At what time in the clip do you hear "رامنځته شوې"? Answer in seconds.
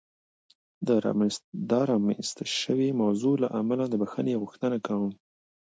1.89-2.89